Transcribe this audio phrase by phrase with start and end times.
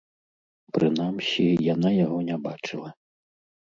[0.77, 2.89] Прынамсі, яна яго не бачыла.